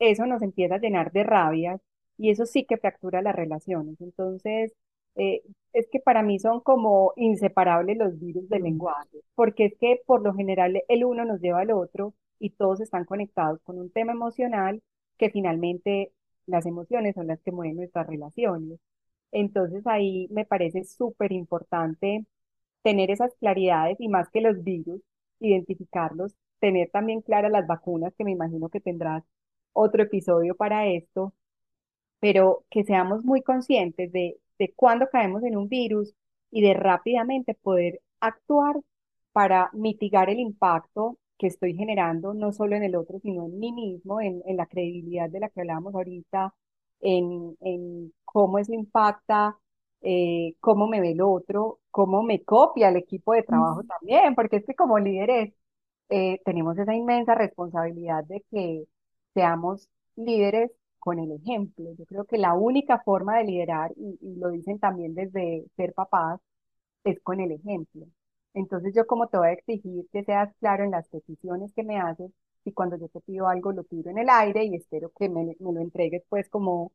[0.00, 1.80] eso nos empieza a llenar de rabias
[2.18, 4.00] y eso sí que fractura las relaciones.
[4.00, 4.72] Entonces,
[5.16, 10.00] eh, es que para mí son como inseparables los virus del lenguaje, porque es que
[10.06, 13.90] por lo general el uno nos lleva al otro y todos están conectados con un
[13.90, 14.82] tema emocional
[15.18, 16.12] que finalmente
[16.46, 18.78] las emociones son las que mueven nuestras relaciones.
[19.32, 22.26] Entonces ahí me parece súper importante
[22.82, 25.02] tener esas claridades y más que los virus,
[25.40, 29.24] identificarlos, tener también claras las vacunas, que me imagino que tendrás
[29.72, 31.34] otro episodio para esto,
[32.20, 36.14] pero que seamos muy conscientes de, de cuándo caemos en un virus
[36.50, 38.76] y de rápidamente poder actuar
[39.32, 43.72] para mitigar el impacto que estoy generando, no solo en el otro, sino en mí
[43.72, 46.54] mismo, en, en la credibilidad de la que hablábamos ahorita,
[47.00, 49.56] en, en cómo eso impacta,
[50.02, 54.56] eh, cómo me ve el otro, cómo me copia el equipo de trabajo también, porque
[54.56, 55.54] es que como líderes
[56.08, 58.84] eh, tenemos esa inmensa responsabilidad de que
[59.34, 61.90] seamos líderes con el ejemplo.
[61.98, 66.40] Yo creo que la única forma de liderar, y, lo dicen también desde ser papás,
[67.04, 68.06] es con el ejemplo.
[68.54, 71.98] Entonces yo como te voy a exigir que seas claro en las peticiones que me
[72.00, 72.30] haces
[72.64, 75.56] y cuando yo te pido algo lo tiro en el aire y espero que me,
[75.60, 76.92] me lo entregues pues como,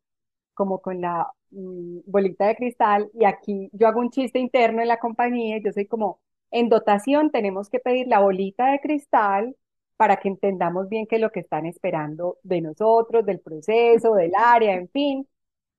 [0.53, 4.89] como con la mm, bolita de cristal y aquí yo hago un chiste interno en
[4.89, 6.19] la compañía, yo soy como,
[6.51, 9.55] en dotación tenemos que pedir la bolita de cristal
[9.97, 14.31] para que entendamos bien qué es lo que están esperando de nosotros, del proceso, del
[14.37, 15.27] área, en fin,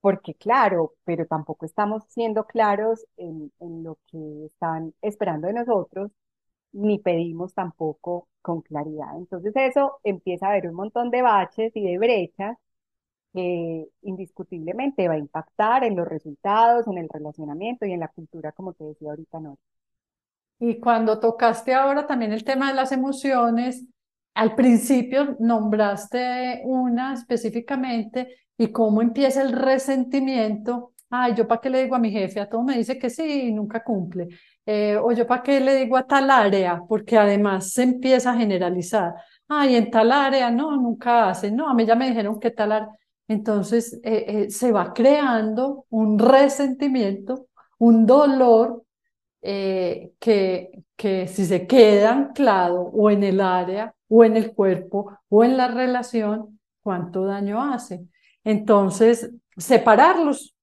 [0.01, 6.11] porque claro, pero tampoco estamos siendo claros en, en lo que están esperando de nosotros,
[6.73, 9.17] ni pedimos tampoco con claridad.
[9.19, 12.57] Entonces eso empieza a haber un montón de baches y de brechas
[13.33, 18.53] que indiscutiblemente va a impactar en los resultados, en el relacionamiento y en la cultura,
[18.53, 19.59] como te decía ahorita, ¿no?
[20.59, 23.85] Y cuando tocaste ahora también el tema de las emociones,
[24.37, 30.93] al principio nombraste una específicamente y cómo empieza el resentimiento.
[31.09, 33.49] Ay, yo para qué le digo a mi jefe, a todo me dice que sí
[33.49, 34.29] y nunca cumple.
[34.67, 38.37] Eh, o yo para qué le digo a tal área, porque además se empieza a
[38.37, 39.15] generalizar.
[39.49, 41.51] Ay, en tal área, no, nunca hace.
[41.51, 42.91] No, a mí ya me dijeron que tal área.
[43.29, 47.47] Entonces eh, eh, se va creando un resentimiento,
[47.79, 48.83] un dolor
[49.41, 50.13] que,
[50.97, 55.57] que si se queda anclado o en el área o en el cuerpo o en
[55.57, 58.07] la relación, cuánto daño hace.
[58.45, 60.55] Entonces, separarlos,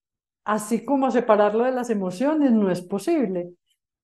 [0.45, 3.49] así como separarlo de las emociones, no es posible.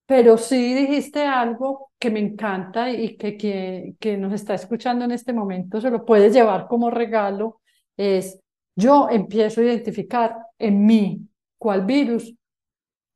[0.05, 5.11] Pero sí dijiste algo que me encanta y que quien que nos está escuchando en
[5.11, 7.61] este momento se lo puede llevar como regalo,
[7.95, 8.39] es
[8.75, 12.33] yo empiezo a identificar en mí cuál virus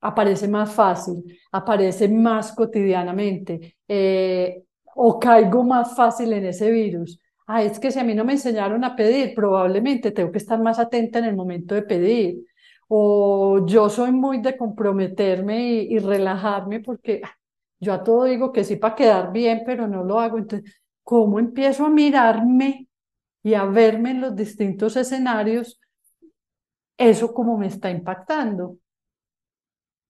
[0.01, 4.63] aparece más fácil, aparece más cotidianamente, eh,
[4.95, 7.19] o caigo más fácil en ese virus.
[7.47, 10.61] Ah, es que si a mí no me enseñaron a pedir, probablemente tengo que estar
[10.61, 12.45] más atenta en el momento de pedir.
[12.87, 17.21] O yo soy muy de comprometerme y, relajarme porque
[17.79, 20.37] yo a todo digo que sí para quedar bien, pero no lo hago.
[20.37, 22.87] Entonces, ¿cómo empiezo a mirarme
[23.43, 25.79] y a verme en los distintos escenarios?
[26.97, 28.77] Eso como me está impactando.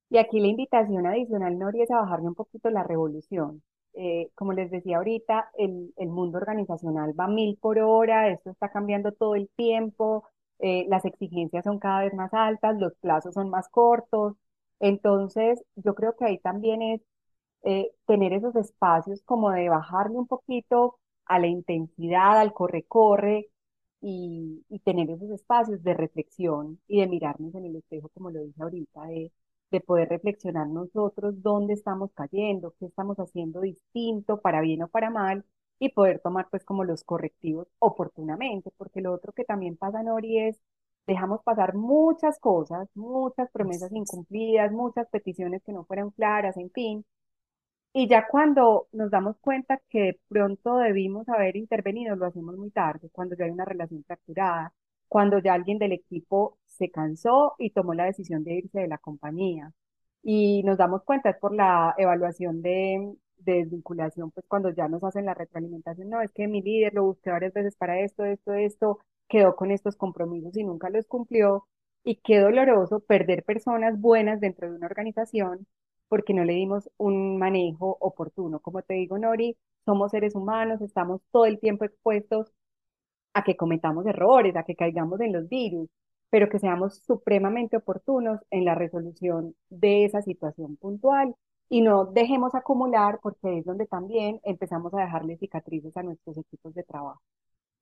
[0.10, 3.64] Y aquí la invitación adicional, Nori, es a bajarme un poquito la revolución.
[3.96, 8.70] Eh, como les decía ahorita, el, el, mundo organizacional va mil por hora, esto está
[8.72, 10.28] cambiando todo el tiempo,
[10.60, 14.36] eh, las exigencias son cada vez más altas, los plazos son más cortos.
[14.80, 17.02] Entonces, yo creo que ahí también es
[17.64, 23.50] eh, tener esos espacios como de bajarle un poquito a la intensidad, al corre-corre
[24.02, 28.42] y, y tener esos espacios de reflexión y de mirarnos en el espejo, como lo
[28.42, 29.02] dije ahorita,
[29.74, 35.10] de poder reflexionar nosotros dónde estamos cayendo, qué estamos haciendo distinto, para bien o para
[35.10, 35.46] mal,
[35.80, 40.40] y poder tomar pues como los correctivos oportunamente, porque lo otro que también pasa, Nori,
[40.40, 40.60] es
[41.08, 47.06] dejamos pasar muchas cosas, muchas promesas incumplidas, muchas peticiones que no fueron claras, en fin.
[47.94, 52.72] Y ya cuando nos damos cuenta que de pronto debimos haber intervenido, lo hacemos muy
[52.72, 54.74] tarde, cuando ya hay una relación fracturada,
[55.14, 58.98] cuando ya alguien del equipo se cansó y tomó la decisión de irse de la
[58.98, 59.72] compañía.
[60.24, 65.04] Y nos damos cuenta, es por la evaluación de, de desvinculación, pues cuando ya nos
[65.04, 68.54] hacen la retroalimentación, no, es que mi líder lo busqué varias veces para esto, esto,
[68.54, 71.68] esto, quedó con estos compromisos y nunca los cumplió.
[72.04, 75.68] Y qué doloroso perder personas buenas dentro de una organización
[76.08, 78.60] porque no le dimos un manejo oportuno.
[78.62, 82.52] Como te digo, Nori, somos seres humanos, estamos todo el tiempo expuestos
[83.34, 85.90] a que cometamos errores, a que caigamos en los virus
[86.34, 91.36] pero que seamos supremamente oportunos en la resolución de esa situación puntual
[91.70, 96.74] y no dejemos acumular porque es donde también empezamos a dejarle cicatrices a nuestros equipos
[96.74, 97.22] de trabajo.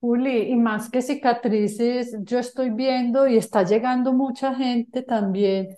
[0.02, 5.78] Juli, y más que cicatrices, yo estoy viendo y está llegando mucha gente también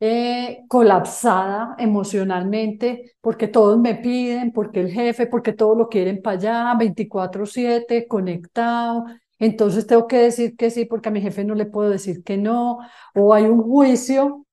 [0.00, 6.36] eh, colapsada emocionalmente, porque todos me piden, porque el jefe, porque todos lo quieren para
[6.38, 9.04] allá, 24/7, conectado,
[9.38, 12.36] entonces tengo que decir que sí porque a mi jefe no le puedo decir que
[12.36, 12.78] no,
[13.14, 14.46] o hay un juicio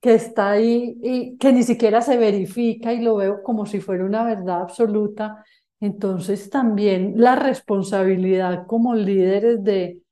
[0.00, 4.04] que está ahí y que ni siquiera se verifica y lo veo como si fuera
[4.04, 5.44] una verdad absoluta.
[5.80, 10.02] Entonces también la responsabilidad como líderes de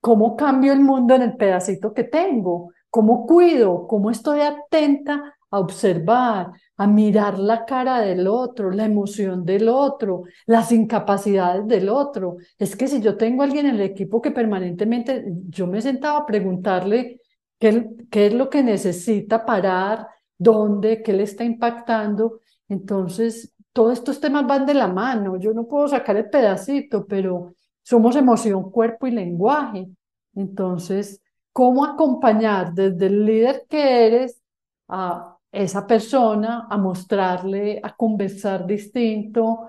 [0.00, 5.58] cómo cambio el mundo en el pedacito que tengo, cómo cuido, cómo estoy atenta a
[5.58, 12.36] observar, a mirar la cara del otro, la emoción del otro, las incapacidades del otro.
[12.58, 16.26] Es que si yo tengo alguien en el equipo que permanentemente, yo me sentaba a
[16.26, 17.22] preguntarle
[17.58, 22.40] qué, qué es lo que necesita parar, dónde, qué le está impactando.
[22.68, 25.38] Entonces, todos estos temas van de la mano.
[25.38, 29.88] Yo no puedo sacar el pedacito, pero somos emoción, cuerpo y lenguaje.
[30.34, 34.42] Entonces, ¿cómo acompañar desde el líder que eres
[34.88, 39.68] a esa persona, a mostrarle, a conversar distinto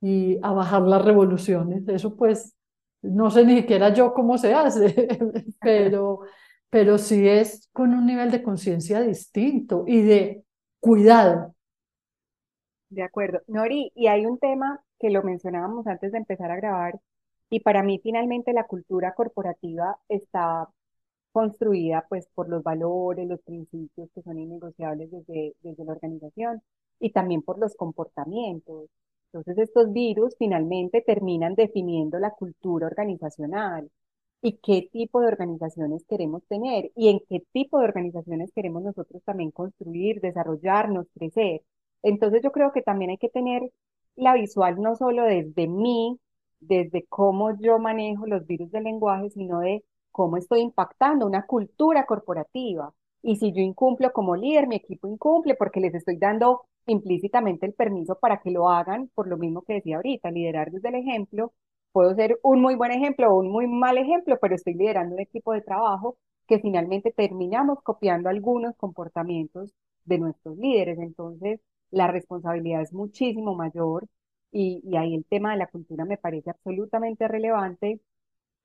[0.00, 1.88] y a bajar las revoluciones.
[1.88, 2.54] Eso pues,
[3.00, 5.08] no sé ni siquiera yo cómo se hace,
[5.60, 6.20] pero,
[6.68, 10.44] pero sí es con un nivel de conciencia distinto y de
[10.78, 11.54] cuidado.
[12.90, 13.40] De acuerdo.
[13.46, 17.00] Nori, y hay un tema que lo mencionábamos antes de empezar a grabar,
[17.48, 20.68] y para mí finalmente la cultura corporativa está
[21.34, 26.62] construida pues por los valores, los principios que son innegociables desde, desde la organización
[27.00, 28.88] y también por los comportamientos.
[29.32, 33.90] Entonces estos virus finalmente terminan definiendo la cultura organizacional
[34.42, 39.20] y qué tipo de organizaciones queremos tener y en qué tipo de organizaciones queremos nosotros
[39.24, 41.62] también construir, desarrollarnos, crecer.
[42.04, 43.62] Entonces yo creo que también hay que tener
[44.14, 46.20] la visual no solo desde mí,
[46.60, 49.82] desde cómo yo manejo los virus del lenguaje, sino de
[50.14, 52.94] cómo estoy impactando una cultura corporativa.
[53.22, 57.74] Y si yo incumplo como líder, mi equipo incumple porque les estoy dando implícitamente el
[57.74, 61.52] permiso para que lo hagan, por lo mismo que decía ahorita, liderar desde el ejemplo.
[61.92, 65.20] Puedo ser un muy buen ejemplo o un muy mal ejemplo, pero estoy liderando un
[65.22, 69.72] equipo de trabajo que finalmente terminamos copiando algunos comportamientos
[70.04, 70.98] de nuestros líderes.
[71.00, 71.60] Entonces,
[71.90, 74.06] la responsabilidad es muchísimo mayor
[74.52, 78.00] y, y ahí el tema de la cultura me parece absolutamente relevante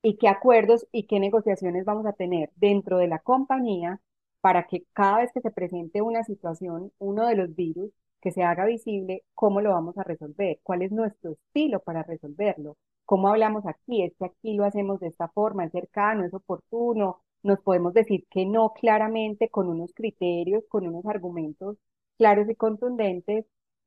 [0.01, 4.01] y qué acuerdos y qué negociaciones vamos a tener dentro de la compañía
[4.41, 7.91] para que cada vez que se presente una situación, uno de los virus,
[8.21, 12.77] que se haga visible, cómo lo vamos a resolver, cuál es nuestro estilo para resolverlo,
[13.05, 17.21] cómo hablamos aquí, es que aquí lo hacemos de esta forma, es cercano, es oportuno,
[17.43, 21.77] nos podemos decir que no claramente con unos criterios, con unos argumentos
[22.17, 23.45] claros y contundentes,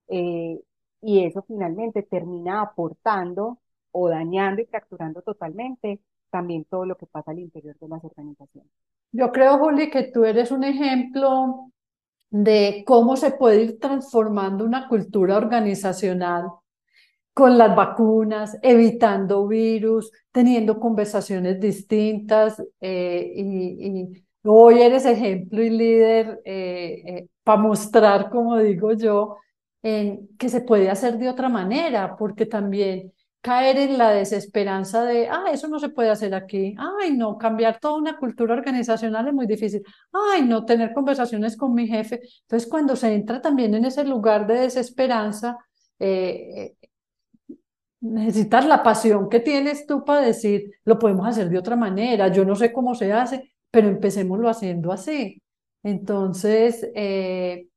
[0.08, 0.60] eh,
[1.02, 3.58] y eso finalmente termina aportando
[3.92, 8.70] o dañando y fracturando totalmente también todo lo que pasa al interior de las organizaciones.
[9.12, 11.70] Yo creo, Juli, que tú eres un ejemplo
[12.30, 16.46] de cómo se puede ir transformando una cultura organizacional
[17.34, 22.62] con las vacunas, evitando virus, teniendo conversaciones distintas.
[22.80, 29.36] Eh, y, hoy eres ejemplo y líder eh, eh, para mostrar, como digo yo,
[29.82, 33.12] en que se puede hacer de otra manera, porque también
[33.42, 37.80] caer en la desesperanza de, ah, eso no se puede hacer aquí, ay, no, cambiar
[37.80, 39.82] toda una cultura organizacional es muy difícil,
[40.12, 42.20] ay, no, tener conversaciones con mi jefe.
[42.42, 45.58] Entonces, cuando se entra también en ese lugar de desesperanza,
[45.98, 46.74] eh,
[48.00, 52.44] necesitas la pasión que tienes tú para decir, lo podemos hacer de otra manera, yo
[52.44, 55.42] no sé cómo se hace, pero empecémoslo haciendo así.
[55.82, 57.68] Entonces, eh,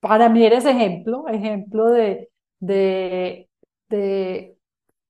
[0.00, 3.48] para mí eres ejemplo, ejemplo de, de,
[3.88, 4.56] de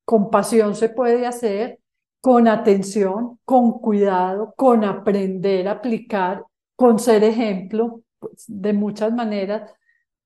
[0.04, 1.78] compasión se puede hacer
[2.20, 6.44] con atención, con cuidado, con aprender aplicar,
[6.76, 9.72] con ser ejemplo pues, de muchas maneras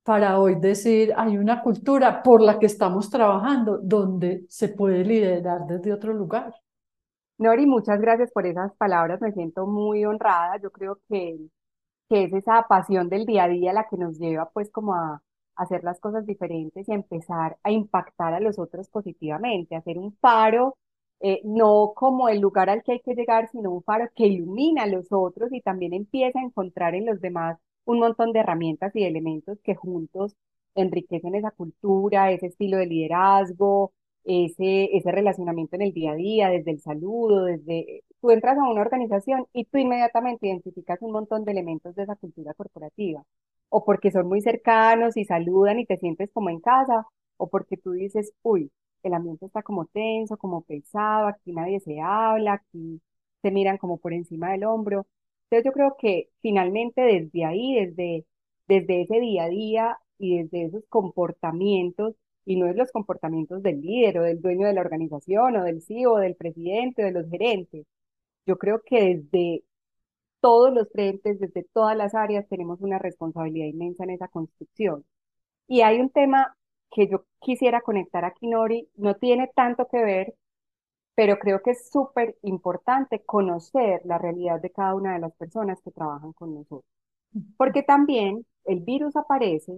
[0.03, 5.67] para hoy decir, hay una cultura por la que estamos trabajando donde se puede liderar
[5.67, 6.55] desde otro lugar.
[7.39, 11.39] Nori, muchas gracias por esas palabras, me siento muy honrada, yo creo que,
[12.09, 15.21] que es esa pasión del día a día la que nos lleva pues como a,
[15.57, 20.77] hacer las cosas diferentes y empezar a impactar a los otros positivamente, hacer un faro,
[21.21, 24.83] eh, no como el lugar al que hay que llegar, sino un faro que ilumina
[24.85, 28.95] a los otros y también empieza a encontrar en los demás un montón de herramientas
[28.95, 30.37] y elementos que juntos
[30.75, 33.93] enriquecen esa cultura, ese estilo de liderazgo,
[34.25, 38.03] ese, ese relacionamiento en el día a día, desde el saludo, desde...
[38.21, 42.17] Tú entras a una organización y tú inmediatamente identificas un montón de elementos de esa
[42.17, 43.23] cultura corporativa
[43.69, 47.07] o porque son muy cercanos y saludan y te sientes como en casa,
[47.37, 48.71] o porque tú dices, uy,
[49.03, 53.01] el ambiente está como tenso, como pesado, aquí nadie se habla, aquí
[53.43, 55.07] se miran como por encima del hombro.
[55.45, 58.27] Entonces yo creo que finalmente desde ahí, desde,
[58.69, 62.15] desde ese día a día y desde esos comportamientos,
[62.45, 65.83] y no es los comportamientos del líder o del dueño de la organización o del
[65.83, 67.87] CEO o del presidente o de los gerentes,
[68.47, 69.65] yo creo que desde
[70.47, 75.05] todos los frentes, desde todas las áreas, tenemos una responsabilidad inmensa en esa construcción.
[75.67, 76.57] Y hay un tema
[76.93, 80.35] que yo quisiera conectar aquí, Nori, no tiene tanto que ver,
[81.17, 85.81] pero creo que es súper importante conocer la realidad de cada una de las personas
[85.83, 86.85] que trabajan con nosotros.
[87.57, 89.73] Porque también el virus aparece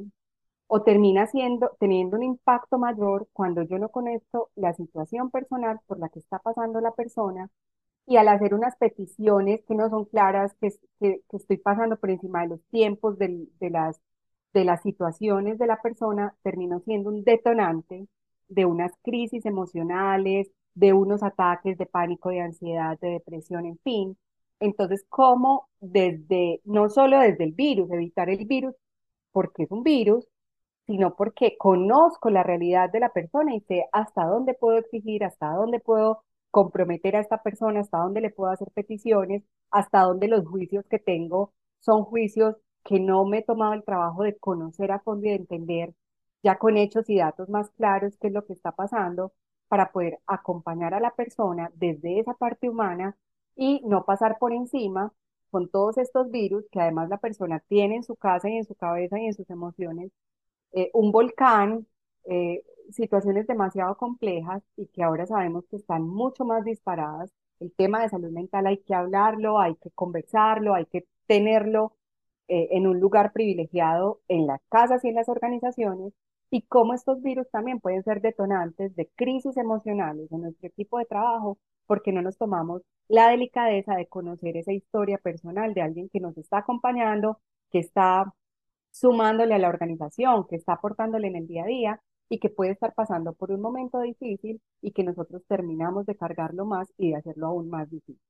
[0.66, 5.98] o termina siendo, teniendo un impacto mayor cuando yo no conozco la situación personal por
[5.98, 7.48] la que está pasando la persona
[8.08, 12.42] y al hacer unas peticiones que no son claras, que, que, estoy pasando por encima
[12.42, 14.00] de los tiempos de, las,
[14.54, 18.08] de las situaciones de la persona, termino siendo un detonante
[18.48, 24.16] de unas crisis emocionales, de unos ataques de pánico, de ansiedad, de depresión, en fin.
[24.58, 28.74] Entonces, ¿cómo desde, no solo desde el virus, evitar el virus,
[29.32, 30.26] porque es un virus,
[30.86, 35.52] sino porque conozco la realidad de la persona y sé hasta dónde puedo exigir, hasta
[35.52, 40.46] dónde puedo comprometer a esta persona, hasta dónde le puedo hacer peticiones, hasta dónde los
[40.46, 45.00] juicios que tengo son juicios que no me he tomado el trabajo de conocer a
[45.00, 45.94] fondo y de entender
[46.42, 49.32] ya con hechos y datos más claros qué es lo que está pasando
[49.68, 53.16] para poder acompañar a la persona desde esa parte humana
[53.56, 55.12] y no pasar por encima
[55.50, 58.74] con todos estos virus que además la persona tiene en su casa y en su
[58.74, 60.12] cabeza y en sus emociones,
[60.72, 61.86] eh, un volcán,
[62.28, 67.32] eh, situaciones demasiado complejas y que ahora sabemos que están mucho más disparadas.
[67.60, 71.94] El tema de salud mental hay que hablarlo, hay que conversarlo, hay que tenerlo
[72.48, 76.12] eh, en un lugar privilegiado en las casas y en las organizaciones,
[76.50, 81.04] y cómo estos virus también pueden ser detonantes de crisis emocionales en nuestro equipo de
[81.04, 86.20] trabajo porque no nos tomamos la delicadeza de conocer esa historia personal de alguien que
[86.20, 88.34] nos está acompañando, que está
[88.90, 92.72] sumándole a la organización, que está aportándole en el día a día y que puede
[92.72, 97.16] estar pasando por un momento difícil y que nosotros terminamos de cargarlo más y de
[97.16, 98.20] hacerlo aún más difícil.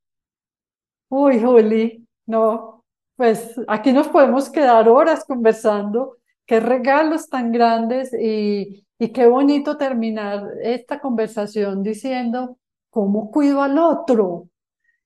[1.08, 2.84] Uy, Juli, no,
[3.16, 6.16] pues aquí nos podemos quedar horas conversando.
[6.46, 12.58] Qué regalos tan grandes y, y qué bonito terminar esta conversación diciendo
[12.90, 14.48] cómo cuido al otro,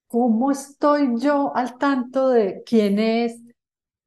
[0.06, 3.40] cómo estoy yo al tanto de quién es,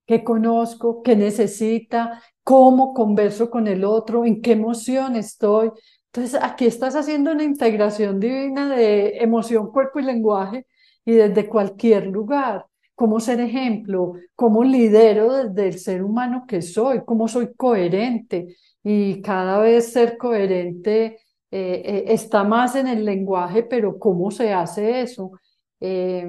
[0.06, 5.72] qué conozco, qué necesita, cómo converso con el otro, en qué emoción estoy.
[6.14, 10.68] Entonces, aquí estás haciendo una integración divina de emoción, cuerpo y lenguaje
[11.06, 12.68] y desde cualquier lugar.
[12.96, 19.22] Cómo ser ejemplo, cómo lidero desde el ser humano que soy, cómo soy coherente y
[19.22, 21.18] cada vez ser coherente
[21.52, 25.32] eh, eh, está más en el lenguaje, pero ¿cómo se hace eso?
[25.80, 26.28] Eh,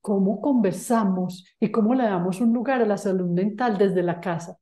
[0.00, 4.58] cómo conversamos y cómo le damos un lugar a la salud mental desde la casa.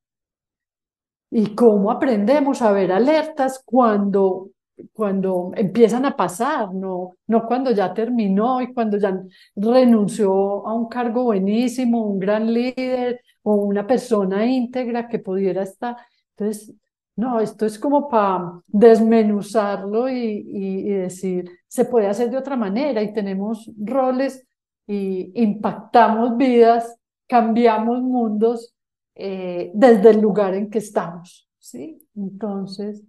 [1.30, 4.50] Y cómo aprendemos a ver alertas cuando,
[4.92, 9.14] cuando empiezan a pasar, no, no cuando ya terminó y cuando ya
[9.54, 15.96] renunció a un cargo buenísimo, un gran líder o una persona íntegra que pudiera estar.
[16.36, 16.74] Entonces,
[17.16, 22.56] no, esto es como para desmenuzarlo y, y, y decir, se puede hacer de otra
[22.56, 24.47] manera y tenemos roles
[24.88, 26.96] y impactamos vidas,
[27.28, 28.74] cambiamos mundos
[29.14, 31.46] eh, desde el lugar en que estamos.
[31.58, 31.98] ¿sí?
[32.16, 33.04] Entonces,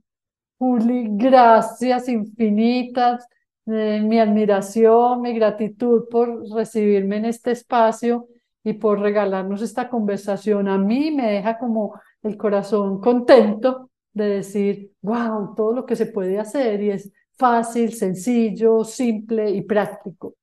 [0.58, 3.26] Juli, gracias infinitas,
[3.66, 8.28] eh, mi admiración, mi gratitud por recibirme en este espacio
[8.62, 10.68] y por regalarnos esta conversación.
[10.68, 16.08] A mí me deja como el corazón contento de decir, wow, todo lo que se
[16.08, 20.36] puede hacer y es fácil, sencillo, simple y práctico.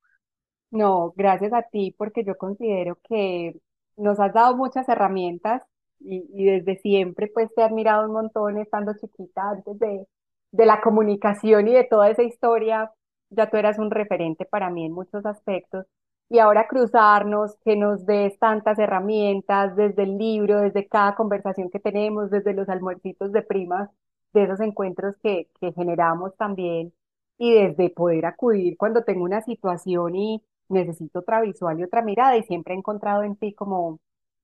[0.71, 3.55] No, gracias a ti porque yo considero que
[3.95, 5.63] nos has dado muchas herramientas
[5.99, 10.07] y, y desde siempre pues te he admirado un montón estando chiquita antes de,
[10.51, 12.91] de la comunicación y de toda esa historia.
[13.29, 15.85] Ya tú eras un referente para mí en muchos aspectos.
[16.29, 21.79] Y ahora cruzarnos, que nos des tantas herramientas desde el libro, desde cada conversación que
[21.79, 23.89] tenemos, desde los almuercitos de primas,
[24.33, 26.93] de esos encuentros que, que generamos también,
[27.37, 32.37] y desde poder acudir cuando tengo una situación y necesito otra visual y otra mirada
[32.37, 33.99] y siempre he encontrado en ti como,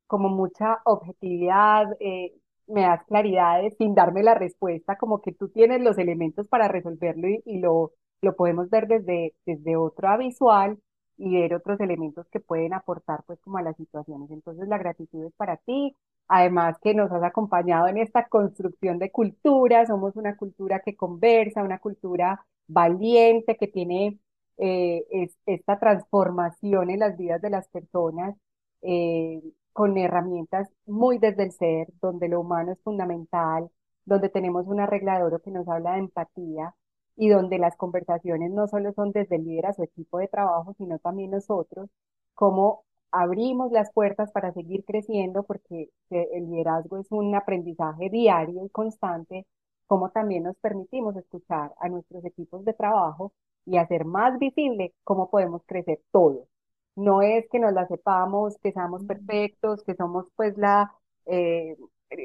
[0.07, 2.33] como mucha objetividad, eh,
[2.67, 7.27] me das claridades sin darme la respuesta, como que tú tienes los elementos para resolverlo
[7.29, 10.79] y, y lo, lo podemos ver desde, desde otra visual
[11.17, 14.31] y ver otros elementos que pueden aportar pues como a las situaciones.
[14.31, 15.95] Entonces la gratitud es para ti,
[16.27, 21.63] además que nos has acompañado en esta construcción de cultura, somos una cultura que conversa,
[21.63, 24.19] una cultura valiente, que tiene
[24.57, 28.35] eh, es, esta transformación en las vidas de las personas
[28.81, 29.41] eh,
[29.73, 33.69] con herramientas muy desde el ser, donde lo humano es fundamental,
[34.05, 36.75] donde tenemos un arreglador que nos habla de empatía
[37.15, 40.73] y donde las conversaciones no solo son desde el líder a su equipo de trabajo,
[40.77, 41.89] sino también nosotros,
[42.35, 48.69] cómo abrimos las puertas para seguir creciendo, porque el liderazgo es un aprendizaje diario y
[48.69, 49.45] constante,
[49.87, 53.31] cómo también nos permitimos escuchar a nuestros equipos de trabajo
[53.65, 56.47] y hacer más visible cómo podemos crecer todos.
[56.95, 60.93] No es que nos la sepamos, que seamos perfectos, que somos pues la,
[61.25, 61.75] eh,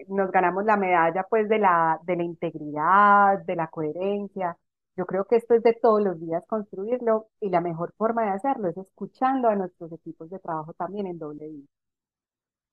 [0.09, 4.57] nos ganamos la medalla pues de la, de la integridad, de la coherencia.
[4.97, 8.31] Yo creo que esto es de todos los días construirlo y la mejor forma de
[8.31, 11.67] hacerlo es escuchando a nuestros equipos de trabajo también en doble vida.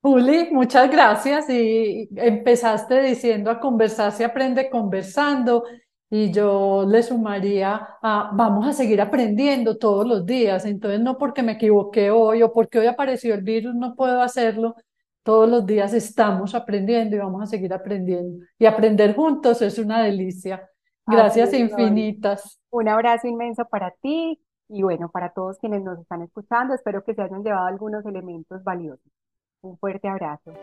[0.01, 1.49] Juli, muchas gracias.
[1.49, 5.63] Y empezaste diciendo a conversar se aprende conversando.
[6.09, 10.65] Y yo le sumaría a, vamos a seguir aprendiendo todos los días.
[10.65, 14.75] Entonces, no porque me equivoqué hoy o porque hoy apareció el virus, no puedo hacerlo.
[15.23, 18.45] Todos los días estamos aprendiendo y vamos a seguir aprendiendo.
[18.59, 20.69] Y aprender juntos es una delicia.
[21.07, 22.59] Gracias infinitas.
[22.69, 26.73] Un abrazo inmenso para ti y bueno, para todos quienes nos están escuchando.
[26.73, 29.11] Espero que se hayan llevado algunos elementos valiosos.
[29.61, 30.53] Un fuerte abrazo.